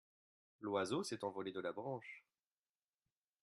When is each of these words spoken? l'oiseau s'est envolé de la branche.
l'oiseau 0.61 1.03
s'est 1.03 1.23
envolé 1.23 1.51
de 1.51 1.59
la 1.59 1.73
branche. 1.73 2.25